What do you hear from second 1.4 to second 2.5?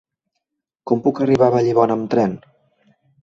a Vallibona amb tren?